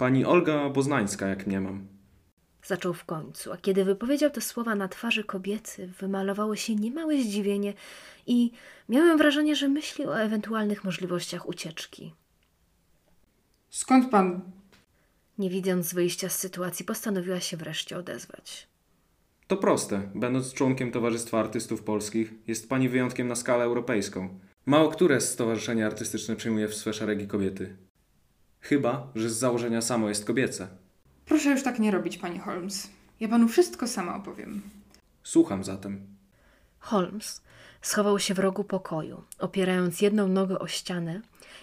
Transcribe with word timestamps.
Pani 0.00 0.24
Olga 0.24 0.70
Boznańska, 0.70 1.26
jak 1.26 1.46
nie 1.46 1.60
mam. 1.60 1.88
Zaczął 2.64 2.94
w 2.94 3.04
końcu, 3.04 3.52
a 3.52 3.56
kiedy 3.56 3.84
wypowiedział 3.84 4.30
te 4.30 4.40
słowa 4.40 4.74
na 4.74 4.88
twarzy 4.88 5.24
kobiety, 5.24 5.86
wymalowało 6.00 6.56
się 6.56 6.74
niemałe 6.74 7.22
zdziwienie 7.22 7.74
i 8.26 8.50
miałem 8.88 9.18
wrażenie, 9.18 9.56
że 9.56 9.68
myśli 9.68 10.06
o 10.06 10.20
ewentualnych 10.20 10.84
możliwościach 10.84 11.48
ucieczki. 11.48 12.14
Skąd 13.70 14.10
pan? 14.10 14.40
Nie 15.38 15.50
widząc 15.50 15.94
wyjścia 15.94 16.28
z 16.28 16.38
sytuacji, 16.38 16.84
postanowiła 16.84 17.40
się 17.40 17.56
wreszcie 17.56 17.98
odezwać. 17.98 18.68
To 19.46 19.56
proste. 19.56 20.10
Będąc 20.14 20.52
członkiem 20.52 20.92
Towarzystwa 20.92 21.40
Artystów 21.40 21.82
Polskich, 21.82 22.32
jest 22.46 22.68
pani 22.68 22.88
wyjątkiem 22.88 23.28
na 23.28 23.34
skalę 23.34 23.64
europejską. 23.64 24.38
Mało 24.66 24.88
które 24.88 25.20
stowarzyszenie 25.20 25.86
artystyczne 25.86 26.36
przyjmuje 26.36 26.68
w 26.68 26.74
swe 26.74 26.92
szeregi 26.92 27.26
kobiety. 27.26 27.89
Chyba, 28.60 29.06
że 29.14 29.30
z 29.30 29.38
założenia 29.38 29.82
samo 29.82 30.08
jest 30.08 30.24
kobiece. 30.24 30.68
Proszę 31.26 31.50
już 31.50 31.62
tak 31.62 31.78
nie 31.78 31.90
robić, 31.90 32.18
pani 32.18 32.38
Holmes. 32.38 32.90
Ja 33.20 33.28
panu 33.28 33.48
wszystko 33.48 33.88
sama 33.88 34.16
opowiem. 34.16 34.62
Słucham 35.22 35.64
zatem. 35.64 36.06
Holmes 36.78 37.42
schował 37.82 38.18
się 38.18 38.34
w 38.34 38.38
rogu 38.38 38.64
pokoju, 38.64 39.22
opierając 39.38 40.00
jedną 40.00 40.28
nogę 40.28 40.58
o 40.58 40.66
ścianę 40.66 41.20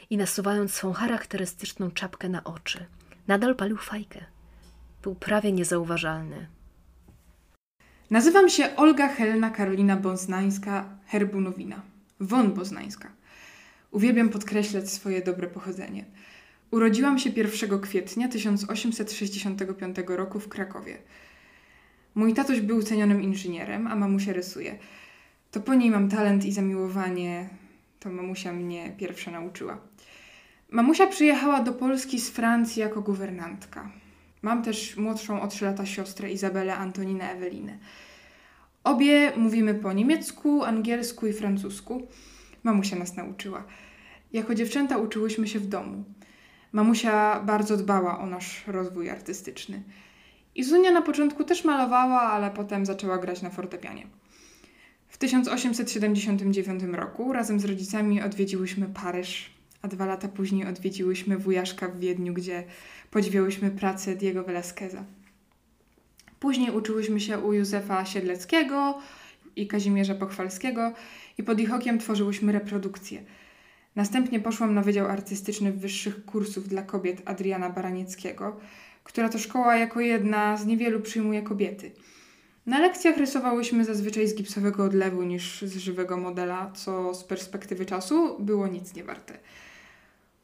i 0.09 0.17
nasuwając 0.17 0.73
swą 0.73 0.93
charakterystyczną 0.93 1.91
czapkę 1.91 2.29
na 2.29 2.43
oczy. 2.43 2.85
Nadal 3.27 3.55
palił 3.55 3.77
fajkę. 3.77 4.25
Był 5.03 5.15
prawie 5.15 5.51
niezauważalny. 5.51 6.47
Nazywam 8.11 8.49
się 8.49 8.75
Olga 8.75 9.07
Helena 9.07 9.49
Karolina 9.49 9.97
Boznańska 9.97 10.89
Herbunowina. 11.05 11.81
Won 12.19 12.53
Boznańska. 12.53 13.11
Uwielbiam 13.91 14.29
podkreślać 14.29 14.89
swoje 14.91 15.21
dobre 15.21 15.47
pochodzenie. 15.47 16.05
Urodziłam 16.71 17.19
się 17.19 17.29
1 17.29 17.81
kwietnia 17.81 18.27
1865 18.27 19.97
roku 20.07 20.39
w 20.39 20.49
Krakowie. 20.49 20.97
Mój 22.15 22.33
tatuś 22.33 22.59
był 22.59 22.83
cenionym 22.83 23.21
inżynierem, 23.21 23.87
a 23.87 23.95
mamusia 23.95 24.33
rysuje. 24.33 24.77
To 25.51 25.59
po 25.59 25.73
niej 25.73 25.91
mam 25.91 26.09
talent 26.09 26.45
i 26.45 26.51
zamiłowanie. 26.51 27.49
To 27.99 28.09
mamusia 28.09 28.53
mnie 28.53 28.95
pierwsza 28.97 29.31
nauczyła. 29.31 29.77
Mamusia 30.69 31.07
przyjechała 31.07 31.63
do 31.63 31.73
Polski 31.73 32.19
z 32.19 32.29
Francji 32.29 32.79
jako 32.79 33.01
guwernantka. 33.01 33.91
Mam 34.41 34.63
też 34.63 34.97
młodszą 34.97 35.41
o 35.41 35.47
3 35.47 35.65
lata 35.65 35.85
siostrę 35.85 36.31
Izabelę 36.31 36.75
Antoninę 36.75 37.31
Ewelinę. 37.31 37.77
Obie 38.83 39.31
mówimy 39.37 39.73
po 39.73 39.93
niemiecku, 39.93 40.63
angielsku 40.63 41.27
i 41.27 41.33
francusku. 41.33 42.07
Mamusia 42.63 42.95
nas 42.95 43.15
nauczyła. 43.15 43.63
Jako 44.33 44.55
dziewczęta 44.55 44.97
uczyłyśmy 44.97 45.47
się 45.47 45.59
w 45.59 45.67
domu. 45.67 46.03
Mamusia 46.71 47.39
bardzo 47.45 47.77
dbała 47.77 48.19
o 48.19 48.25
nasz 48.25 48.63
rozwój 48.67 49.09
artystyczny. 49.09 49.83
Izunia 50.55 50.91
na 50.91 51.01
początku 51.01 51.43
też 51.43 51.63
malowała, 51.63 52.21
ale 52.21 52.51
potem 52.51 52.85
zaczęła 52.85 53.17
grać 53.17 53.41
na 53.41 53.49
fortepianie. 53.49 54.07
W 55.07 55.17
1879 55.17 56.83
roku 56.83 57.33
razem 57.33 57.59
z 57.59 57.65
rodzicami 57.65 58.21
odwiedziłyśmy 58.21 58.87
Paryż, 58.87 59.51
a 59.81 59.87
dwa 59.87 60.05
lata 60.05 60.27
później 60.27 60.67
odwiedziłyśmy 60.67 61.37
wujaszka 61.37 61.87
w 61.87 61.99
Wiedniu, 61.99 62.33
gdzie 62.33 62.63
podziwiałyśmy 63.11 63.71
pracę 63.71 64.15
Diego 64.15 64.43
Velázqueza. 64.43 65.03
Później 66.39 66.71
uczyłyśmy 66.71 67.19
się 67.19 67.39
u 67.39 67.53
Józefa 67.53 68.05
Siedleckiego 68.05 68.99
i 69.55 69.67
Kazimierza 69.67 70.15
Pochwalskiego 70.15 70.93
i 71.37 71.43
pod 71.43 71.59
ich 71.59 71.73
okiem 71.73 71.99
tworzyłyśmy 71.99 72.51
reprodukcje. 72.51 73.23
Następnie 73.97 74.39
poszłam 74.39 74.73
na 74.73 74.81
Wydział 74.81 75.07
Artystyczny 75.07 75.71
Wyższych 75.71 76.25
Kursów 76.25 76.67
dla 76.67 76.81
Kobiet 76.81 77.21
Adriana 77.25 77.69
Baranieckiego, 77.69 78.59
która 79.03 79.29
to 79.29 79.39
szkoła 79.39 79.75
jako 79.75 79.99
jedna 79.99 80.57
z 80.57 80.65
niewielu 80.65 80.99
przyjmuje 80.99 81.41
kobiety. 81.41 81.91
Na 82.65 82.79
lekcjach 82.79 83.17
rysowałyśmy 83.17 83.85
zazwyczaj 83.85 84.27
z 84.27 84.35
gipsowego 84.35 84.83
odlewu 84.83 85.23
niż 85.23 85.61
z 85.61 85.77
żywego 85.77 86.17
modela, 86.17 86.71
co 86.71 87.13
z 87.13 87.23
perspektywy 87.23 87.85
czasu 87.85 88.39
było 88.39 88.67
nic 88.67 88.95
nie 88.95 89.03
warte. 89.03 89.39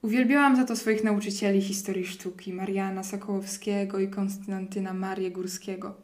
Uwielbiałam 0.02 0.56
za 0.56 0.66
to 0.66 0.76
swoich 0.76 1.04
nauczycieli 1.04 1.62
historii 1.62 2.06
sztuki, 2.06 2.54
Mariana 2.54 3.04
Sokołowskiego 3.04 4.00
i 4.00 4.08
Konstantyna 4.08 4.94
Marię 4.94 5.32
Górskiego. 5.32 5.96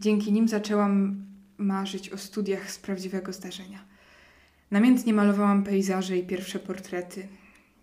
Dzięki 0.00 0.32
nim 0.32 0.48
zaczęłam 0.48 1.24
marzyć 1.58 2.10
o 2.10 2.18
studiach 2.18 2.70
z 2.70 2.78
prawdziwego 2.78 3.32
zdarzenia. 3.32 3.95
Namiętnie 4.70 5.12
malowałam 5.12 5.64
pejzaże 5.64 6.16
i 6.16 6.26
pierwsze 6.26 6.58
portrety. 6.58 7.28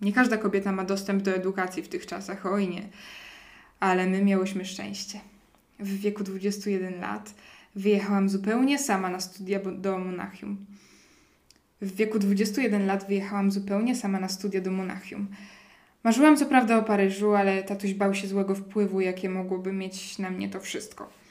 Nie 0.02 0.14
każda 0.14 0.38
kobieta 0.38 0.72
ma 0.72 0.84
dostęp 0.84 1.24
do 1.24 1.32
edukacji 1.32 1.84
w 1.84 1.88
tych 1.88 2.06
czasach, 2.06 2.46
oj 2.46 2.68
nie. 2.68 2.90
Ale 3.80 4.08
my 4.08 4.24
miałyśmy 4.24 4.66
szczęście. 4.66 5.20
W 5.80 6.00
wieku 6.00 6.24
21 6.24 7.00
lat 7.00 7.34
wyjechałam 7.76 8.30
zupełnie 8.30 8.80
sama 8.80 9.10
na 9.10 9.20
studia 9.20 9.60
do 9.60 9.98
Monachium. 9.98 10.66
W 11.82 11.96
wieku 11.96 12.20
21 12.20 12.86
lat 12.86 13.08
wyjechałam 13.08 13.52
zupełnie 13.52 13.96
sama 13.96 14.20
na 14.20 14.30
studia 14.30 14.62
do 14.62 14.72
Monachium. 14.72 15.28
Marzyłam 16.04 16.38
co 16.38 16.46
prawda 16.46 16.78
o 16.78 16.84
Paryżu, 16.84 17.36
ale 17.36 17.64
tatuś 17.64 17.94
bał 17.94 18.16
się 18.16 18.28
złego 18.28 18.56
wpływu, 18.56 19.02
jakie 19.02 19.30
mogłoby 19.30 19.74
mieć 19.74 20.20
na 20.20 20.30
mnie 20.30 20.50
to 20.50 20.60
wszystko. 20.60 21.23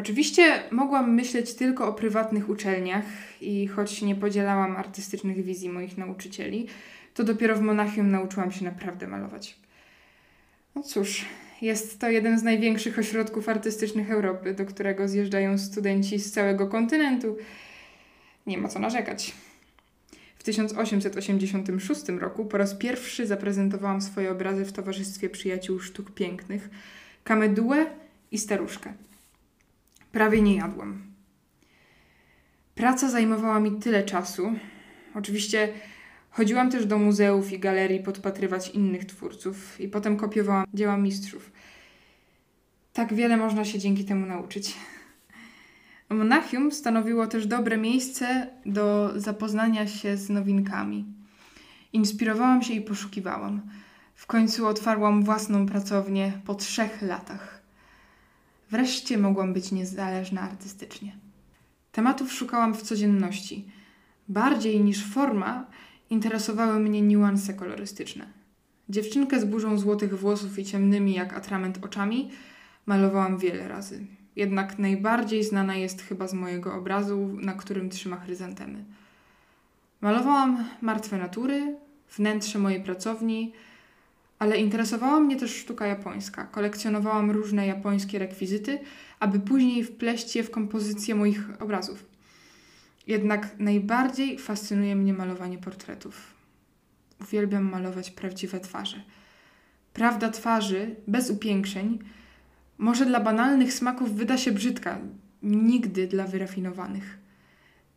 Oczywiście 0.00 0.62
mogłam 0.70 1.14
myśleć 1.14 1.54
tylko 1.54 1.88
o 1.88 1.92
prywatnych 1.92 2.48
uczelniach 2.48 3.04
i 3.40 3.66
choć 3.66 4.02
nie 4.02 4.14
podzielałam 4.14 4.76
artystycznych 4.76 5.44
wizji 5.44 5.68
moich 5.68 5.98
nauczycieli, 5.98 6.66
to 7.14 7.24
dopiero 7.24 7.56
w 7.56 7.60
Monachium 7.60 8.10
nauczyłam 8.10 8.52
się 8.52 8.64
naprawdę 8.64 9.06
malować. 9.06 9.56
No 10.74 10.82
cóż, 10.82 11.24
jest 11.62 11.98
to 11.98 12.10
jeden 12.10 12.38
z 12.38 12.42
największych 12.42 12.98
ośrodków 12.98 13.48
artystycznych 13.48 14.10
Europy, 14.10 14.54
do 14.54 14.66
którego 14.66 15.08
zjeżdżają 15.08 15.58
studenci 15.58 16.18
z 16.18 16.32
całego 16.32 16.66
kontynentu. 16.66 17.36
Nie 18.46 18.58
ma 18.58 18.68
co 18.68 18.78
narzekać. 18.78 19.34
W 20.38 20.42
1886 20.42 22.08
roku 22.08 22.44
po 22.44 22.58
raz 22.58 22.74
pierwszy 22.74 23.26
zaprezentowałam 23.26 24.02
swoje 24.02 24.30
obrazy 24.30 24.64
w 24.64 24.72
Towarzystwie 24.72 25.30
Przyjaciół 25.30 25.80
Sztuk 25.80 26.10
Pięknych, 26.10 26.70
Kamedułę 27.24 27.86
i 28.32 28.38
Staruszkę. 28.38 28.92
Prawie 30.12 30.42
nie 30.42 30.56
jadłam. 30.56 31.02
Praca 32.74 33.10
zajmowała 33.10 33.60
mi 33.60 33.72
tyle 33.80 34.04
czasu. 34.04 34.52
Oczywiście 35.14 35.68
chodziłam 36.30 36.70
też 36.70 36.86
do 36.86 36.98
muzeów 36.98 37.52
i 37.52 37.58
galerii 37.58 38.02
podpatrywać 38.02 38.68
innych 38.68 39.04
twórców 39.04 39.80
i 39.80 39.88
potem 39.88 40.16
kopiowałam 40.16 40.66
dzieła 40.74 40.96
mistrzów. 40.96 41.52
Tak 42.92 43.14
wiele 43.14 43.36
można 43.36 43.64
się 43.64 43.78
dzięki 43.78 44.04
temu 44.04 44.26
nauczyć. 44.26 44.74
Monachium 46.10 46.72
stanowiło 46.72 47.26
też 47.26 47.46
dobre 47.46 47.76
miejsce 47.76 48.46
do 48.66 49.12
zapoznania 49.16 49.86
się 49.86 50.16
z 50.16 50.30
nowinkami. 50.30 51.04
Inspirowałam 51.92 52.62
się 52.62 52.72
i 52.72 52.80
poszukiwałam. 52.80 53.62
W 54.14 54.26
końcu 54.26 54.66
otwarłam 54.66 55.22
własną 55.22 55.66
pracownię 55.66 56.32
po 56.46 56.54
trzech 56.54 57.02
latach. 57.02 57.59
Wreszcie 58.70 59.18
mogłam 59.18 59.52
być 59.52 59.72
niezależna 59.72 60.40
artystycznie. 60.40 61.16
Tematów 61.92 62.32
szukałam 62.32 62.74
w 62.74 62.82
codzienności. 62.82 63.66
Bardziej 64.28 64.80
niż 64.80 65.04
forma 65.04 65.66
interesowały 66.10 66.80
mnie 66.80 67.02
niuanse 67.02 67.54
kolorystyczne. 67.54 68.26
Dziewczynkę 68.88 69.40
z 69.40 69.44
burzą 69.44 69.78
złotych 69.78 70.18
włosów 70.18 70.58
i 70.58 70.64
ciemnymi 70.64 71.14
jak 71.14 71.32
atrament 71.32 71.84
oczami 71.84 72.30
malowałam 72.86 73.38
wiele 73.38 73.68
razy. 73.68 74.06
Jednak 74.36 74.78
najbardziej 74.78 75.44
znana 75.44 75.74
jest 75.74 76.02
chyba 76.02 76.28
z 76.28 76.34
mojego 76.34 76.74
obrazu, 76.74 77.30
na 77.40 77.52
którym 77.52 77.90
trzyma 77.90 78.16
chryzantemy. 78.16 78.84
Malowałam 80.00 80.64
martwe 80.80 81.18
natury, 81.18 81.76
wnętrze 82.16 82.58
mojej 82.58 82.82
pracowni, 82.82 83.52
ale 84.40 84.56
interesowała 84.56 85.20
mnie 85.20 85.36
też 85.36 85.56
sztuka 85.56 85.86
japońska. 85.86 86.44
Kolekcjonowałam 86.44 87.30
różne 87.30 87.66
japońskie 87.66 88.18
rekwizyty, 88.18 88.78
aby 89.18 89.40
później 89.40 89.84
wpleść 89.84 90.36
je 90.36 90.42
w 90.42 90.50
kompozycję 90.50 91.14
moich 91.14 91.62
obrazów. 91.62 92.06
Jednak 93.06 93.58
najbardziej 93.58 94.38
fascynuje 94.38 94.96
mnie 94.96 95.12
malowanie 95.12 95.58
portretów. 95.58 96.34
Uwielbiam 97.20 97.70
malować 97.70 98.10
prawdziwe 98.10 98.60
twarze. 98.60 99.02
Prawda 99.92 100.30
twarzy, 100.30 100.96
bez 101.06 101.30
upiększeń, 101.30 101.98
może 102.78 103.06
dla 103.06 103.20
banalnych 103.20 103.72
smaków 103.72 104.14
wyda 104.14 104.38
się 104.38 104.52
brzydka, 104.52 104.98
nigdy 105.42 106.06
dla 106.06 106.26
wyrafinowanych. 106.26 107.18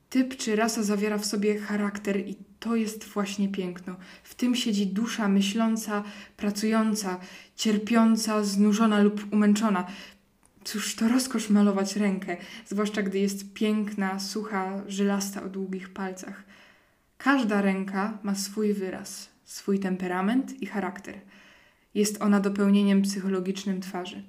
Typ 0.10 0.38
czy 0.38 0.56
rasa 0.56 0.84
zawiera 0.84 1.18
w 1.18 1.26
sobie 1.26 1.60
charakter 1.60 2.18
i 2.18 2.36
to 2.64 2.76
jest 2.76 3.04
właśnie 3.04 3.50
piękno. 3.50 3.96
W 4.24 4.36
tym 4.36 4.56
siedzi 4.56 4.88
dusza 4.88 5.28
myśląca, 5.28 6.04
pracująca, 6.38 7.20
cierpiąca, 7.56 8.44
znużona 8.44 9.00
lub 9.00 9.34
umęczona. 9.34 9.88
Cóż 10.64 10.96
to 10.96 11.08
rozkosz 11.08 11.50
malować 11.50 11.96
rękę, 11.96 12.38
zwłaszcza 12.66 13.02
gdy 13.02 13.20
jest 13.20 13.54
piękna, 13.54 14.20
sucha, 14.20 14.84
żylasta 14.88 15.44
o 15.44 15.50
długich 15.50 15.90
palcach. 15.90 16.44
Każda 17.18 17.62
ręka 17.62 18.18
ma 18.24 18.36
swój 18.36 18.74
wyraz, 18.74 19.30
swój 19.46 19.80
temperament 19.80 20.62
i 20.62 20.66
charakter. 20.66 21.16
Jest 21.94 22.22
ona 22.22 22.40
dopełnieniem 22.40 23.02
psychologicznym 23.02 23.82
twarzy. 23.82 24.24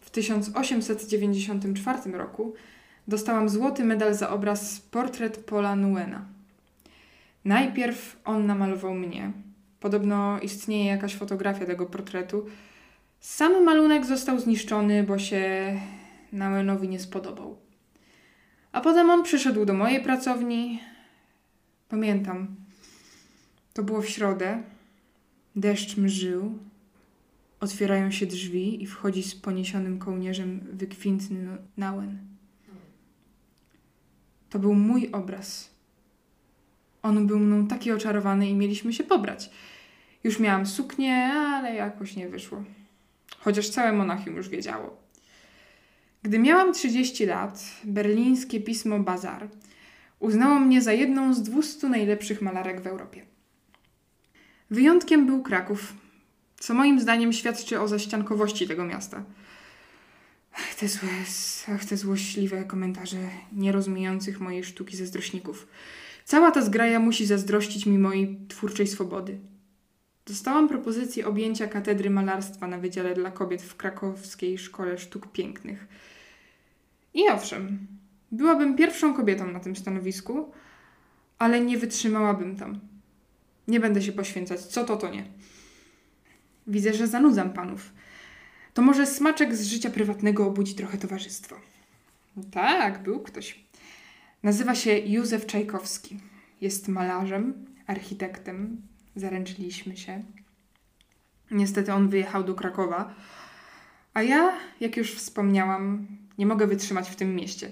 W 0.00 0.10
1894 0.10 2.12
roku 2.12 2.54
dostałam 3.08 3.48
złoty 3.48 3.84
medal 3.84 4.14
za 4.14 4.30
obraz 4.30 4.80
Portret 4.80 5.44
Paula 5.44 5.76
Nuena. 5.76 6.35
Najpierw 7.46 8.20
on 8.24 8.46
namalował 8.46 8.94
mnie. 8.94 9.32
Podobno 9.80 10.40
istnieje 10.40 10.84
jakaś 10.84 11.14
fotografia 11.14 11.66
tego 11.66 11.86
portretu. 11.86 12.46
Sam 13.20 13.64
malunek 13.64 14.06
został 14.06 14.40
zniszczony, 14.40 15.02
bo 15.02 15.18
się 15.18 15.40
Nuenowi 16.32 16.88
nie 16.88 17.00
spodobał. 17.00 17.58
A 18.72 18.80
potem 18.80 19.10
on 19.10 19.22
przyszedł 19.22 19.64
do 19.64 19.74
mojej 19.74 20.02
pracowni. 20.02 20.80
Pamiętam. 21.88 22.56
To 23.74 23.82
było 23.82 24.02
w 24.02 24.08
środę. 24.08 24.62
Deszcz 25.56 25.96
mżył. 25.96 26.58
Otwierają 27.60 28.10
się 28.10 28.26
drzwi 28.26 28.82
i 28.82 28.86
wchodzi 28.86 29.22
z 29.22 29.34
poniesionym 29.34 29.98
kołnierzem 29.98 30.60
wykwintny 30.72 31.58
Nauen. 31.76 32.18
To 34.50 34.58
był 34.58 34.74
mój 34.74 35.12
obraz. 35.12 35.75
On 37.06 37.26
był 37.26 37.38
mną 37.38 37.66
taki 37.66 37.92
oczarowany 37.92 38.48
i 38.48 38.54
mieliśmy 38.54 38.92
się 38.92 39.04
pobrać. 39.04 39.50
Już 40.24 40.40
miałam 40.40 40.66
suknię, 40.66 41.14
ale 41.32 41.74
jakoś 41.74 42.16
nie 42.16 42.28
wyszło. 42.28 42.64
Chociaż 43.38 43.68
całe 43.68 43.92
Monachium 43.92 44.36
już 44.36 44.48
wiedziało. 44.48 44.96
Gdy 46.22 46.38
miałam 46.38 46.72
30 46.72 47.26
lat, 47.26 47.64
berlińskie 47.84 48.60
pismo 48.60 48.98
Bazar 48.98 49.48
uznało 50.20 50.60
mnie 50.60 50.82
za 50.82 50.92
jedną 50.92 51.34
z 51.34 51.42
200 51.42 51.88
najlepszych 51.88 52.42
malarek 52.42 52.80
w 52.80 52.86
Europie. 52.86 53.26
Wyjątkiem 54.70 55.26
był 55.26 55.42
Kraków, 55.42 55.94
co 56.58 56.74
moim 56.74 57.00
zdaniem 57.00 57.32
świadczy 57.32 57.80
o 57.80 57.88
zaściankowości 57.88 58.68
tego 58.68 58.84
miasta. 58.84 59.24
Ach, 60.54 60.74
te, 60.74 60.88
złe, 60.88 61.08
ach, 61.74 61.84
te 61.84 61.96
złośliwe 61.96 62.64
komentarze 62.64 63.18
nierozumiejących 63.52 64.40
mojej 64.40 64.64
sztuki 64.64 64.96
zazdrośników. 64.96 65.66
Cała 66.26 66.50
ta 66.50 66.62
zgraja 66.62 67.00
musi 67.00 67.26
zazdrościć 67.26 67.86
mi 67.86 67.98
mojej 67.98 68.38
twórczej 68.48 68.86
swobody. 68.86 69.38
Dostałam 70.26 70.68
propozycję 70.68 71.26
objęcia 71.26 71.66
katedry 71.66 72.10
malarstwa 72.10 72.66
na 72.66 72.78
Wydziale 72.78 73.14
dla 73.14 73.30
Kobiet 73.30 73.62
w 73.62 73.76
krakowskiej 73.76 74.58
Szkole 74.58 74.98
Sztuk 74.98 75.32
Pięknych. 75.32 75.86
I 77.14 77.28
owszem, 77.28 77.86
byłabym 78.32 78.76
pierwszą 78.76 79.14
kobietą 79.14 79.52
na 79.52 79.60
tym 79.60 79.76
stanowisku, 79.76 80.52
ale 81.38 81.60
nie 81.60 81.78
wytrzymałabym 81.78 82.56
tam. 82.56 82.80
Nie 83.68 83.80
będę 83.80 84.02
się 84.02 84.12
poświęcać, 84.12 84.60
co 84.60 84.84
to, 84.84 84.96
to 84.96 85.10
nie. 85.10 85.24
Widzę, 86.66 86.94
że 86.94 87.06
zanudzam 87.06 87.52
panów. 87.52 87.92
To 88.74 88.82
może 88.82 89.06
smaczek 89.06 89.56
z 89.56 89.66
życia 89.66 89.90
prywatnego 89.90 90.46
obudzi 90.46 90.74
trochę 90.74 90.98
towarzystwo. 90.98 91.56
Tak, 92.52 93.02
był 93.02 93.20
ktoś. 93.20 93.65
Nazywa 94.46 94.74
się 94.74 94.98
Józef 94.98 95.46
Czajkowski. 95.46 96.20
Jest 96.60 96.88
malarzem, 96.88 97.66
architektem. 97.86 98.82
Zaręczyliśmy 99.16 99.96
się. 99.96 100.22
Niestety 101.50 101.92
on 101.92 102.08
wyjechał 102.08 102.44
do 102.44 102.54
Krakowa, 102.54 103.14
a 104.14 104.22
ja, 104.22 104.52
jak 104.80 104.96
już 104.96 105.14
wspomniałam, 105.14 106.06
nie 106.38 106.46
mogę 106.46 106.66
wytrzymać 106.66 107.10
w 107.10 107.16
tym 107.16 107.34
mieście. 107.34 107.70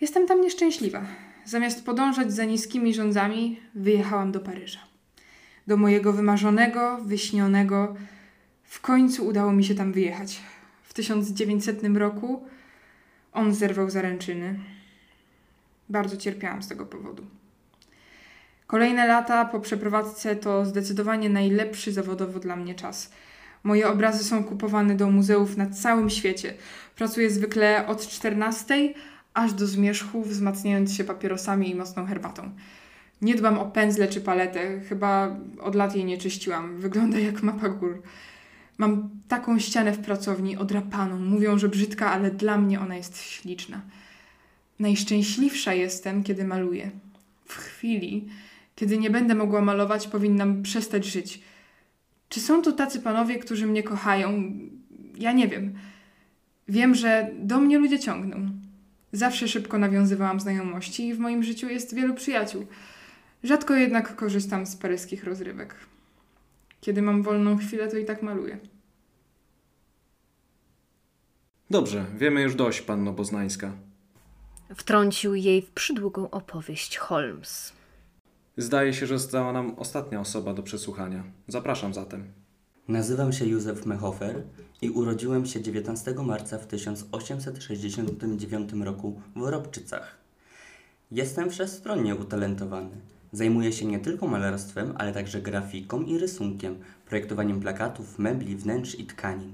Jestem 0.00 0.26
tam 0.26 0.40
nieszczęśliwa. 0.40 1.02
Zamiast 1.44 1.84
podążać 1.84 2.32
za 2.32 2.44
niskimi 2.44 2.94
rządzami, 2.94 3.60
wyjechałam 3.74 4.32
do 4.32 4.40
Paryża. 4.40 4.80
Do 5.66 5.76
mojego 5.76 6.12
wymarzonego, 6.12 6.98
wyśnionego. 7.04 7.94
W 8.64 8.80
końcu 8.80 9.26
udało 9.26 9.52
mi 9.52 9.64
się 9.64 9.74
tam 9.74 9.92
wyjechać. 9.92 10.40
W 10.82 10.94
1900 10.94 11.82
roku 11.94 12.44
on 13.32 13.54
zerwał 13.54 13.90
zaręczyny. 13.90 14.79
Bardzo 15.90 16.16
cierpiałam 16.16 16.62
z 16.62 16.68
tego 16.68 16.86
powodu. 16.86 17.26
Kolejne 18.66 19.06
lata 19.06 19.44
po 19.44 19.60
przeprowadzce 19.60 20.36
to 20.36 20.64
zdecydowanie 20.64 21.30
najlepszy 21.30 21.92
zawodowo 21.92 22.40
dla 22.40 22.56
mnie 22.56 22.74
czas. 22.74 23.10
Moje 23.64 23.88
obrazy 23.88 24.24
są 24.24 24.44
kupowane 24.44 24.94
do 24.94 25.10
muzeów 25.10 25.56
na 25.56 25.70
całym 25.70 26.10
świecie. 26.10 26.54
Pracuję 26.96 27.30
zwykle 27.30 27.86
od 27.86 28.08
14 28.08 28.94
aż 29.34 29.52
do 29.52 29.66
zmierzchu, 29.66 30.22
wzmacniając 30.22 30.94
się 30.94 31.04
papierosami 31.04 31.70
i 31.70 31.74
mocną 31.74 32.06
herbatą. 32.06 32.50
Nie 33.22 33.34
dbam 33.34 33.58
o 33.58 33.66
pędzle 33.66 34.08
czy 34.08 34.20
paletę, 34.20 34.80
chyba 34.80 35.36
od 35.60 35.74
lat 35.74 35.96
jej 35.96 36.04
nie 36.04 36.18
czyściłam. 36.18 36.80
Wygląda 36.80 37.18
jak 37.18 37.42
mapa 37.42 37.68
gór. 37.68 38.02
Mam 38.78 39.10
taką 39.28 39.58
ścianę 39.58 39.92
w 39.92 39.98
pracowni 39.98 40.56
odrapaną. 40.56 41.18
Mówią, 41.18 41.58
że 41.58 41.68
brzydka, 41.68 42.12
ale 42.12 42.30
dla 42.30 42.58
mnie 42.58 42.80
ona 42.80 42.96
jest 42.96 43.22
śliczna. 43.22 43.80
Najszczęśliwsza 44.80 45.74
jestem, 45.74 46.24
kiedy 46.24 46.44
maluję. 46.44 46.90
W 47.44 47.54
chwili, 47.54 48.28
kiedy 48.74 48.98
nie 48.98 49.10
będę 49.10 49.34
mogła 49.34 49.60
malować, 49.60 50.08
powinnam 50.08 50.62
przestać 50.62 51.04
żyć. 51.04 51.40
Czy 52.28 52.40
są 52.40 52.62
tu 52.62 52.72
tacy 52.72 53.00
panowie, 53.00 53.38
którzy 53.38 53.66
mnie 53.66 53.82
kochają? 53.82 54.52
Ja 55.18 55.32
nie 55.32 55.48
wiem. 55.48 55.74
Wiem, 56.68 56.94
że 56.94 57.30
do 57.38 57.60
mnie 57.60 57.78
ludzie 57.78 57.98
ciągną. 57.98 58.50
Zawsze 59.12 59.48
szybko 59.48 59.78
nawiązywałam 59.78 60.40
znajomości 60.40 61.08
i 61.08 61.14
w 61.14 61.18
moim 61.18 61.42
życiu 61.42 61.68
jest 61.68 61.94
wielu 61.94 62.14
przyjaciół. 62.14 62.66
Rzadko 63.44 63.74
jednak 63.74 64.16
korzystam 64.16 64.66
z 64.66 64.76
paryskich 64.76 65.24
rozrywek. 65.24 65.74
Kiedy 66.80 67.02
mam 67.02 67.22
wolną 67.22 67.56
chwilę, 67.56 67.88
to 67.88 67.96
i 67.96 68.04
tak 68.04 68.22
maluję. 68.22 68.58
Dobrze, 71.70 72.04
wiemy 72.18 72.42
już 72.42 72.54
dość, 72.54 72.80
panno 72.80 73.12
Boznańska. 73.12 73.72
Wtrącił 74.74 75.34
jej 75.34 75.62
w 75.62 75.70
przydługą 75.70 76.30
opowieść 76.30 76.98
Holmes. 76.98 77.72
Zdaje 78.56 78.94
się, 78.94 79.06
że 79.06 79.18
została 79.18 79.52
nam 79.52 79.74
ostatnia 79.78 80.20
osoba 80.20 80.54
do 80.54 80.62
przesłuchania. 80.62 81.24
Zapraszam 81.48 81.94
zatem. 81.94 82.24
Nazywam 82.88 83.32
się 83.32 83.46
Józef 83.46 83.86
Mehofer 83.86 84.42
i 84.82 84.90
urodziłem 84.90 85.46
się 85.46 85.62
19 85.62 86.14
marca 86.14 86.58
w 86.58 86.66
1869 86.66 88.72
roku 88.72 89.20
w 89.36 89.42
Robczycach. 89.42 90.16
Jestem 91.10 91.50
wszechstronnie 91.50 92.14
utalentowany. 92.14 92.90
Zajmuję 93.32 93.72
się 93.72 93.86
nie 93.86 93.98
tylko 93.98 94.26
malarstwem, 94.26 94.94
ale 94.98 95.12
także 95.12 95.42
grafiką 95.42 96.02
i 96.02 96.18
rysunkiem, 96.18 96.78
projektowaniem 97.06 97.60
plakatów, 97.60 98.18
mebli, 98.18 98.56
wnętrz 98.56 98.94
i 98.94 99.06
tkanin. 99.06 99.52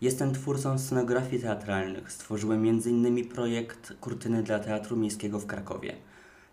Jestem 0.00 0.34
twórcą 0.34 0.78
scenografii 0.78 1.42
teatralnych. 1.42 2.12
Stworzyłem 2.12 2.68
m.in. 2.68 3.28
projekt 3.28 3.92
kurtyny 4.00 4.42
dla 4.42 4.58
Teatru 4.58 4.96
Miejskiego 4.96 5.38
w 5.38 5.46
Krakowie. 5.46 5.94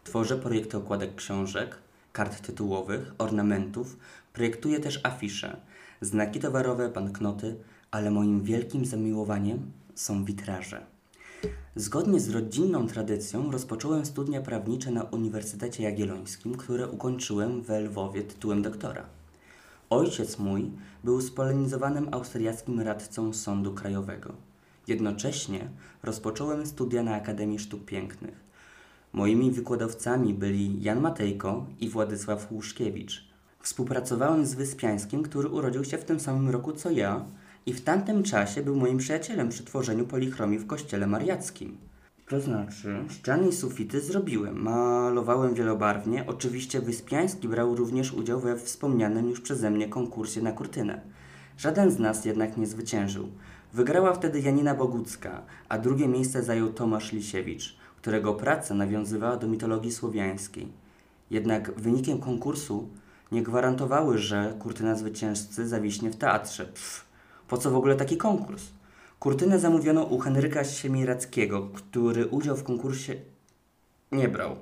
Tworzę 0.03 0.37
projekty 0.37 0.77
okładek 0.77 1.15
książek, 1.15 1.77
kart 2.13 2.41
tytułowych, 2.41 3.13
ornamentów, 3.17 3.97
projektuję 4.33 4.79
też 4.79 4.99
afisze, 5.03 5.57
znaki 6.01 6.39
towarowe, 6.39 6.89
banknoty, 6.89 7.55
ale 7.91 8.11
moim 8.11 8.43
wielkim 8.43 8.85
zamiłowaniem 8.85 9.71
są 9.95 10.25
witraże. 10.25 10.85
Zgodnie 11.75 12.19
z 12.19 12.29
rodzinną 12.29 12.87
tradycją 12.87 13.51
rozpocząłem 13.51 14.05
studia 14.05 14.41
prawnicze 14.41 14.91
na 14.91 15.03
Uniwersytecie 15.03 15.83
Jagiellońskim, 15.83 16.55
które 16.55 16.87
ukończyłem 16.87 17.61
w 17.61 17.69
Lwowie 17.69 18.23
tytułem 18.23 18.61
doktora. 18.61 19.14
Ojciec 19.95 20.39
mój 20.39 20.71
był 21.03 21.21
spolonizowanym 21.21 22.07
austriackim 22.11 22.81
radcą 22.81 23.33
Sądu 23.33 23.73
Krajowego. 23.73 24.33
Jednocześnie 24.87 25.69
rozpocząłem 26.03 26.65
studia 26.65 27.03
na 27.03 27.15
Akademii 27.15 27.59
Sztuk 27.59 27.85
Pięknych. 27.85 28.43
Moimi 29.13 29.51
wykładowcami 29.51 30.33
byli 30.33 30.83
Jan 30.83 31.01
Matejko 31.01 31.65
i 31.79 31.89
Władysław 31.89 32.51
Łuszkiewicz. 32.51 33.27
Współpracowałem 33.59 34.45
z 34.45 34.53
Wyspiańskim, 34.53 35.23
który 35.23 35.49
urodził 35.49 35.83
się 35.83 35.97
w 35.97 36.05
tym 36.05 36.19
samym 36.19 36.49
roku 36.49 36.73
co 36.73 36.91
ja 36.91 37.25
i 37.65 37.73
w 37.73 37.83
tamtym 37.83 38.23
czasie 38.23 38.61
był 38.61 38.75
moim 38.75 38.97
przyjacielem 38.97 39.49
przy 39.49 39.63
tworzeniu 39.63 40.05
polichromii 40.05 40.59
w 40.59 40.67
kościele 40.67 41.07
mariackim. 41.07 41.77
To 42.29 42.41
znaczy, 42.41 42.97
ściany 43.09 43.47
i 43.47 43.53
sufity 43.53 44.01
zrobiłem, 44.01 44.61
malowałem 44.61 45.53
wielobarwnie. 45.53 46.23
Oczywiście 46.27 46.81
Wyspiański 46.81 47.47
brał 47.47 47.75
również 47.75 48.13
udział 48.13 48.39
we 48.39 48.57
wspomnianym 48.57 49.29
już 49.29 49.41
przeze 49.41 49.71
mnie 49.71 49.87
konkursie 49.87 50.41
na 50.41 50.51
kurtynę. 50.51 51.01
Żaden 51.57 51.91
z 51.91 51.99
nas 51.99 52.25
jednak 52.25 52.57
nie 52.57 52.67
zwyciężył. 52.67 53.29
Wygrała 53.73 54.13
wtedy 54.13 54.39
Janina 54.39 54.75
Bogucka, 54.75 55.41
a 55.69 55.77
drugie 55.77 56.07
miejsce 56.07 56.43
zajął 56.43 56.73
Tomasz 56.73 57.11
Lisiewicz, 57.11 57.77
którego 57.97 58.33
praca 58.33 58.73
nawiązywała 58.73 59.37
do 59.37 59.47
mitologii 59.47 59.91
słowiańskiej. 59.91 60.67
Jednak 61.31 61.79
wynikiem 61.79 62.19
konkursu 62.19 62.89
nie 63.31 63.43
gwarantowały, 63.43 64.17
że 64.17 64.55
kurtyna 64.59 64.95
zwycięzcy 64.95 65.67
zawiśnie 65.67 66.11
w 66.11 66.15
teatrze. 66.15 66.65
Pff, 66.65 67.05
po 67.47 67.57
co 67.57 67.71
w 67.71 67.75
ogóle 67.75 67.95
taki 67.95 68.17
konkurs? 68.17 68.63
Kurtynę 69.19 69.59
zamówiono 69.59 70.03
u 70.03 70.19
Henryka 70.19 70.63
Siemirackiego, 70.63 71.69
który 71.73 72.27
udział 72.27 72.57
w 72.57 72.63
konkursie 72.63 73.15
nie 74.11 74.29
brał. 74.29 74.55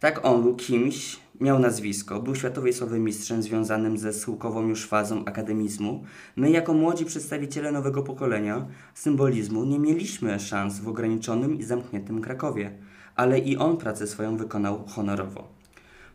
Tak 0.00 0.24
on 0.24 0.42
był 0.42 0.56
kimś, 0.56 1.20
miał 1.40 1.58
nazwisko, 1.58 2.20
był 2.20 2.34
światowej 2.34 2.72
sławy 2.72 2.98
mistrzem 2.98 3.42
związanym 3.42 3.98
ze 3.98 4.12
schyłkową 4.12 4.68
już 4.68 4.86
fazą 4.86 5.24
akademizmu. 5.24 6.04
My, 6.36 6.50
jako 6.50 6.74
młodzi 6.74 7.04
przedstawiciele 7.04 7.72
nowego 7.72 8.02
pokolenia 8.02 8.66
symbolizmu, 8.94 9.64
nie 9.64 9.78
mieliśmy 9.78 10.40
szans 10.40 10.80
w 10.80 10.88
ograniczonym 10.88 11.58
i 11.58 11.62
zamkniętym 11.62 12.20
Krakowie, 12.20 12.70
ale 13.16 13.38
i 13.38 13.56
on 13.56 13.76
pracę 13.76 14.06
swoją 14.06 14.36
wykonał 14.36 14.84
honorowo. 14.86 15.48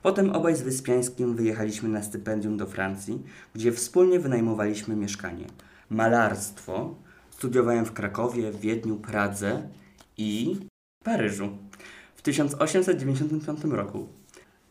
Potem 0.01 0.29
obaj 0.29 0.55
z 0.55 0.61
Wyspiańskim 0.61 1.35
wyjechaliśmy 1.35 1.89
na 1.89 2.03
stypendium 2.03 2.57
do 2.57 2.65
Francji, 2.65 3.23
gdzie 3.55 3.71
wspólnie 3.71 4.19
wynajmowaliśmy 4.19 4.95
mieszkanie. 4.95 5.45
Malarstwo 5.89 6.95
studiowałem 7.31 7.85
w 7.85 7.93
Krakowie, 7.93 8.51
Wiedniu, 8.51 8.97
Pradze 8.97 9.61
i 10.17 10.57
Paryżu. 11.03 11.49
W 12.15 12.21
1895 12.21 13.63
roku 13.63 14.07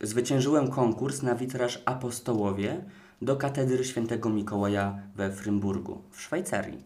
zwyciężyłem 0.01 0.67
konkurs 0.67 1.21
na 1.21 1.35
witraż 1.35 1.81
Apostołowie 1.85 2.81
do 3.21 3.35
katedry 3.35 3.83
świętego 3.83 4.29
Mikołaja 4.29 4.99
we 5.15 5.31
Frymburgu 5.31 6.01
w 6.11 6.21
Szwajcarii. 6.21 6.83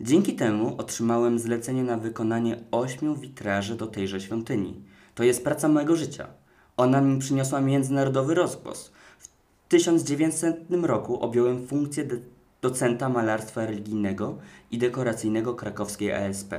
Dzięki 0.00 0.36
temu 0.36 0.74
otrzymałem 0.78 1.38
zlecenie 1.38 1.82
na 1.82 1.96
wykonanie 1.96 2.56
ośmiu 2.70 3.16
witraży 3.16 3.74
do 3.74 3.86
tejże 3.86 4.20
świątyni. 4.20 4.82
To 5.14 5.24
jest 5.24 5.44
praca 5.44 5.68
mojego 5.68 5.96
życia. 5.96 6.26
Ona 6.76 7.00
mi 7.00 7.18
przyniosła 7.18 7.60
międzynarodowy 7.60 8.34
rozgłos. 8.34 8.92
W 9.18 9.28
1900 9.68 10.56
roku 10.82 11.20
objąłem 11.20 11.66
funkcję 11.66 12.04
docenta 12.62 13.08
malarstwa 13.08 13.66
religijnego 13.66 14.38
i 14.70 14.78
dekoracyjnego 14.78 15.54
krakowskiej 15.54 16.12
ASP, 16.12 16.54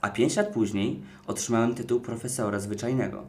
a 0.00 0.10
pięć 0.10 0.36
lat 0.36 0.48
później 0.48 1.02
otrzymałem 1.26 1.74
tytuł 1.74 2.00
profesora 2.00 2.60
zwyczajnego. 2.60 3.22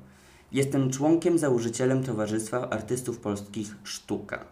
Jestem 0.52 0.90
członkiem 0.90 1.38
założycielem 1.38 2.04
Towarzystwa 2.04 2.70
Artystów 2.70 3.18
Polskich 3.18 3.76
Sztuka. 3.84 4.46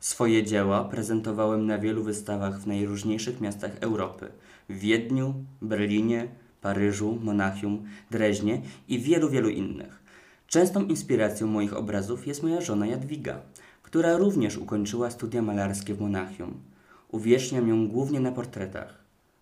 Swoje 0.00 0.44
dzieła 0.44 0.84
prezentowałem 0.84 1.66
na 1.66 1.78
wielu 1.78 2.04
wystawach 2.04 2.60
w 2.60 2.66
najróżniejszych 2.66 3.40
miastach 3.40 3.70
Europy: 3.80 4.28
w 4.68 4.78
Wiedniu, 4.78 5.34
Berlinie, 5.62 6.28
Paryżu, 6.60 7.18
Monachium, 7.22 7.84
Dreźnie 8.10 8.62
i 8.88 8.98
wielu, 8.98 9.28
wielu 9.28 9.48
innych. 9.48 10.02
Częstą 10.46 10.84
inspiracją 10.84 11.46
moich 11.46 11.76
obrazów 11.76 12.26
jest 12.26 12.42
moja 12.42 12.60
żona 12.60 12.86
Jadwiga, 12.86 13.40
która 13.82 14.16
również 14.16 14.56
ukończyła 14.56 15.10
studia 15.10 15.42
malarskie 15.42 15.94
w 15.94 16.00
Monachium. 16.00 16.69
Uwieczniam 17.12 17.68
ją 17.68 17.88
głównie 17.88 18.20
na 18.20 18.32
portretach. 18.32 18.94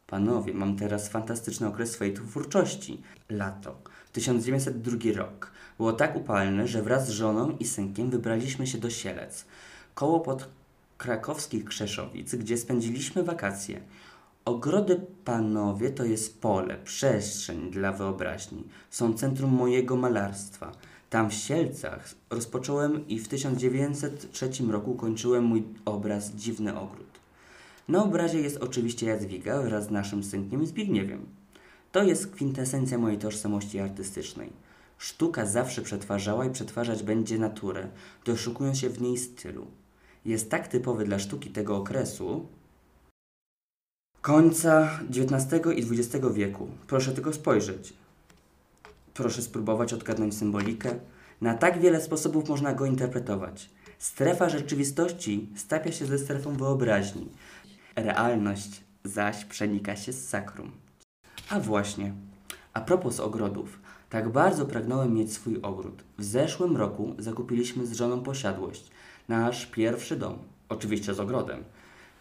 Panowie, 0.07 0.55
mam 0.55 0.77
teraz 0.77 1.09
fantastyczny 1.09 1.67
okres 1.67 1.91
swojej 1.91 2.15
twórczości. 2.15 3.03
Lato, 3.31 3.79
1902 4.13 4.97
rok. 5.17 5.53
Było 5.77 5.93
tak 5.93 6.17
upalne, 6.17 6.67
że 6.67 6.83
wraz 6.83 7.07
z 7.07 7.11
żoną 7.11 7.57
i 7.61 7.65
synkiem 7.65 8.11
wybraliśmy 8.11 8.67
się 8.67 8.79
do 8.79 8.91
Sielec, 8.91 9.45
koło 9.95 10.21
pod 10.21 10.49
krakowskich 10.99 11.65
Krzeszowic, 11.65 12.35
gdzie 12.35 12.59
spędziliśmy 12.59 13.23
wakacje. 13.23 13.81
Ogrody 14.45 15.01
panowie 15.25 15.91
to 15.91 16.05
jest 16.05 16.41
pole, 16.41 16.77
przestrzeń 16.85 17.71
dla 17.71 17.93
wyobraźni. 17.93 18.65
Są 18.91 19.15
centrum 19.15 19.51
mojego 19.51 19.97
malarstwa. 19.97 20.73
Tam 21.11 21.31
w 21.31 21.35
Sielcach 21.35 22.15
rozpocząłem 22.31 23.09
i 23.09 23.19
w 23.19 23.29
1903 23.29 24.51
roku 24.71 24.95
kończyłem 24.95 25.45
mój 25.45 25.65
obraz 25.85 26.31
Dziwny 26.31 26.79
Ogród. 26.79 27.08
Na 27.89 28.05
obrazie 28.05 28.41
jest 28.41 28.57
oczywiście 28.57 29.07
Jadwiga 29.07 29.63
wraz 29.63 29.87
z 29.87 29.91
naszym 29.91 30.25
synkiem 30.25 30.67
Zbigniewem. 30.67 31.27
To 31.93 32.03
jest 32.03 32.31
kwintesencja 32.31 32.99
mojej 32.99 33.19
tożsamości 33.19 33.81
artystycznej. 33.81 34.53
Sztuka 34.99 35.47
zawsze 35.47 35.83
przetwarzała 35.83 36.45
i 36.45 36.51
przetwarzać 36.51 37.03
będzie 37.03 37.39
naturę, 37.39 37.89
doszukując 38.25 38.79
się 38.79 38.89
w 38.89 39.01
niej 39.01 39.19
stylu. 39.19 39.67
Jest 40.25 40.51
tak 40.51 40.69
typowy 40.69 41.05
dla 41.05 41.19
sztuki 41.19 41.51
tego 41.51 41.77
okresu, 41.77 42.47
końca 44.21 45.01
XIX 45.11 45.67
i 45.77 45.99
XX 45.99 46.27
wieku. 46.35 46.69
Proszę 46.87 47.13
tylko 47.13 47.33
spojrzeć. 47.33 47.93
Proszę 49.15 49.43
spróbować 49.43 49.93
odgadnąć 49.93 50.37
symbolikę. 50.37 50.95
Na 51.41 51.55
tak 51.55 51.81
wiele 51.81 52.01
sposobów 52.01 52.49
można 52.49 52.75
go 52.75 52.87
interpretować. 52.87 53.71
Strefa 53.99 54.49
rzeczywistości 54.49 55.49
stapia 55.57 55.93
się 55.93 56.07
ze 56.07 56.19
strefą 56.19 56.57
wyobraźni. 56.57 57.29
Realność 57.99 58.85
zaś 59.05 59.45
przenika 59.45 59.97
się 59.97 60.13
z 60.13 60.29
sakrum. 60.29 60.71
A 61.51 61.61
właśnie, 61.61 62.13
a 62.73 62.81
propos 62.81 63.21
ogrodów, 63.21 63.81
tak 64.11 64.29
bardzo 64.29 64.67
pragnąłem 64.67 65.15
mieć 65.15 65.33
swój 65.33 65.63
ogród. 65.63 66.05
W 66.19 66.25
zeszłym 66.25 66.77
roku 66.77 67.15
zakupiliśmy 67.19 67.87
z 67.87 67.93
żoną 67.93 68.21
posiadłość, 68.21 68.91
nasz 69.29 69.67
pierwszy 69.67 70.17
dom, 70.17 70.39
oczywiście 70.69 71.15
z 71.15 71.21
ogrodem. 71.21 71.65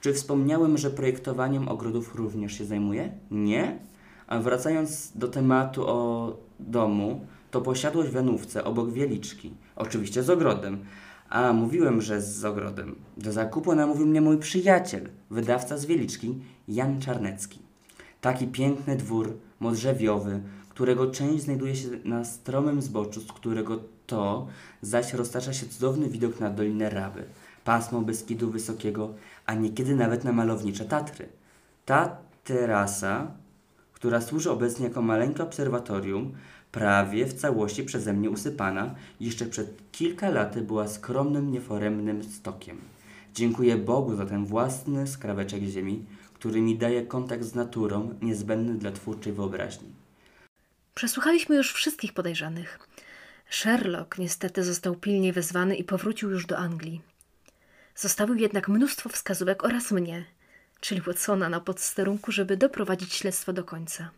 Czy 0.02 0.14
wspomniałem, 0.14 0.78
że 0.78 0.90
projektowaniem 0.90 1.68
ogrodów 1.68 2.16
również 2.16 2.58
się 2.58 2.66
zajmuję? 2.66 3.12
Nie? 3.32 3.80
A 4.28 4.40
wracając 4.40 5.12
do 5.16 5.28
tematu 5.28 5.88
o 5.88 6.38
domu, 6.60 7.26
to 7.52 7.62
posiadłość 7.62 8.10
w 8.10 8.14
Janówce 8.16 8.64
obok 8.64 8.92
Wieliczki, 8.92 9.54
oczywiście 9.76 10.24
z 10.24 10.30
ogrodem. 10.30 10.86
A, 11.30 11.54
mówiłem, 11.54 12.02
że 12.02 12.22
z 12.22 12.46
ogrodem. 12.46 12.96
Do 13.18 13.32
zakupu 13.32 13.76
namówił 13.76 14.08
mnie 14.08 14.22
mój 14.22 14.38
przyjaciel, 14.38 15.10
wydawca 15.32 15.78
z 15.78 15.86
Wieliczki, 15.86 16.36
Jan 16.68 17.02
Czarnecki. 17.02 17.60
Taki 18.22 18.48
piękny 18.48 18.96
dwór, 18.96 19.38
modrzewiowy, 19.60 20.42
którego 20.70 21.12
część 21.12 21.44
znajduje 21.44 21.76
się 21.76 21.88
na 22.06 22.26
stromym 22.26 22.82
zboczu, 22.82 23.22
z 23.22 23.32
którego 23.32 23.80
to 24.08 24.48
zaś 24.82 25.14
roztacza 25.14 25.54
się 25.54 25.66
cudowny 25.66 26.10
widok 26.10 26.40
na 26.40 26.50
Dolinę 26.50 26.90
Raby, 26.90 27.24
pasmo 27.64 28.02
Beskidu 28.02 28.52
Wysokiego, 28.52 29.14
a 29.46 29.54
niekiedy 29.54 29.96
nawet 29.96 30.24
na 30.24 30.32
malownicze 30.32 30.86
Tatry. 30.86 31.30
Ta 31.86 32.18
terasa, 32.44 33.32
która 33.94 34.22
służy 34.22 34.52
obecnie 34.52 34.88
jako 34.88 35.02
maleńkie 35.02 35.44
obserwatorium, 35.44 36.32
prawie 36.78 37.26
w 37.26 37.34
całości 37.34 37.84
przeze 37.84 38.14
mnie 38.14 38.30
usypana, 38.30 38.96
jeszcze 39.20 39.46
przed 39.46 39.92
kilka 39.92 40.30
laty 40.30 40.62
była 40.62 40.88
skromnym, 40.88 41.52
nieforemnym 41.52 42.24
stokiem. 42.24 42.82
Dziękuję 43.34 43.78
Bogu 43.78 44.16
za 44.16 44.26
ten 44.26 44.46
własny 44.46 45.08
skraweczek 45.08 45.64
ziemi, 45.64 46.06
który 46.34 46.62
mi 46.62 46.78
daje 46.78 47.06
kontakt 47.06 47.44
z 47.44 47.56
naturą 47.56 48.14
niezbędny 48.22 48.74
dla 48.74 48.92
twórczej 48.92 49.34
wyobraźni. 49.34 49.90
Przesłuchaliśmy 50.96 51.56
już 51.56 51.74
wszystkich 51.74 52.14
podejrzanych. 52.14 52.80
Sherlock 53.50 54.18
niestety 54.18 54.64
został 54.64 54.96
pilnie 54.96 55.34
wezwany 55.34 55.76
i 55.76 55.84
powrócił 55.84 56.30
już 56.30 56.46
do 56.46 56.58
Anglii. 56.58 57.02
Zostawił 57.96 58.36
jednak 58.36 58.68
mnóstwo 58.68 59.10
wskazówek 59.10 59.64
oraz 59.64 59.92
mnie, 59.92 60.26
czyli 60.80 61.02
Watsona 61.02 61.50
na 61.50 61.60
podsterunku, 61.60 62.32
żeby 62.32 62.58
doprowadzić 62.58 63.14
śledztwo 63.14 63.54
do 63.54 63.64
końca. 63.64 64.10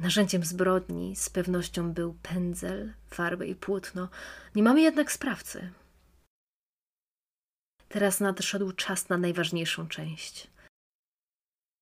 Narzędziem 0.00 0.44
zbrodni 0.44 1.16
z 1.16 1.30
pewnością 1.30 1.92
był 1.92 2.14
pędzel, 2.22 2.92
farby 3.06 3.46
i 3.46 3.54
płótno. 3.54 4.08
Nie 4.54 4.62
mamy 4.62 4.80
jednak 4.80 5.12
sprawcy. 5.12 5.72
Teraz 7.88 8.20
nadszedł 8.20 8.72
czas 8.72 9.08
na 9.08 9.18
najważniejszą 9.18 9.88
część. 9.88 10.50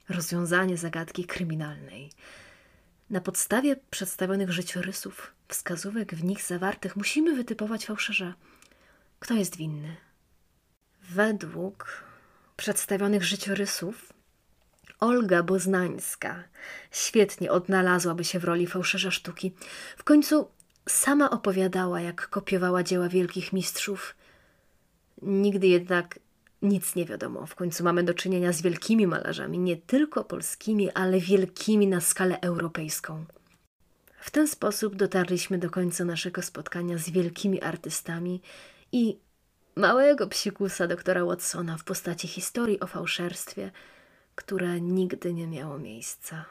Rozwiązanie 0.09 0.77
zagadki 0.77 1.25
kryminalnej. 1.25 2.13
Na 3.11 3.21
podstawie 3.21 3.77
przedstawionych 3.91 4.53
życiorysów, 4.53 5.35
wskazówek 5.49 6.15
w 6.15 6.25
nich 6.25 6.43
zawartych, 6.43 6.97
musimy 6.97 7.37
wytypować 7.37 7.87
fałszerza. 7.87 8.35
Kto 9.19 9.35
jest 9.35 9.57
winny? 9.57 9.97
Według 11.03 12.05
przedstawionych 12.57 13.25
życiorysów, 13.25 14.13
Olga 15.01 15.43
Boznańska 15.43 16.45
świetnie 16.91 17.51
odnalazłaby 17.53 18.25
się 18.25 18.39
w 18.39 18.45
roli 18.45 18.67
fałszerza 18.67 19.11
sztuki. 19.11 19.53
W 19.97 20.05
końcu 20.05 20.49
sama 20.89 21.31
opowiadała, 21.31 22.01
jak 22.01 22.29
kopiowała 22.29 22.83
dzieła 22.83 23.09
wielkich 23.09 23.53
mistrzów. 23.53 24.15
Nigdy 25.23 25.67
jednak 25.67 26.19
nic 26.63 26.95
nie 26.95 27.05
wiadomo. 27.05 27.47
W 27.47 27.55
końcu 27.55 27.85
mamy 27.85 28.03
do 28.03 28.15
czynienia 28.15 28.53
z 28.53 28.63
wielkimi 28.63 29.07
malarzami, 29.07 29.59
nie 29.59 29.77
tylko 29.77 30.25
polskimi, 30.25 30.91
ale 30.91 31.21
wielkimi 31.21 31.87
na 31.87 32.01
skalę 32.01 32.41
europejską. 32.41 33.25
W 34.21 34.31
ten 34.31 34.49
sposób 34.49 34.97
dotarliśmy 34.97 35.59
do 35.59 35.71
końca 35.71 36.05
naszego 36.05 36.43
spotkania 36.43 36.99
z 36.99 37.11
wielkimi 37.11 37.63
artystami 37.63 38.43
i 38.93 39.19
małego 39.77 40.27
psikusa 40.27 40.87
doktora 40.87 41.25
Watsona 41.25 41.77
w 41.77 41.85
postaci 41.85 42.29
historii 42.29 42.81
o 42.81 42.87
fałszerstwie, 42.87 43.71
które 44.39 44.81
nigdy 44.81 45.35
nie 45.35 45.47
miało 45.47 45.79
miejsca. 45.79 46.45